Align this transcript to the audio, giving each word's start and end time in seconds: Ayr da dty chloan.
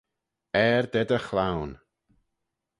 Ayr 0.63 0.85
da 0.91 1.01
dty 1.07 1.19
chloan. 1.27 1.71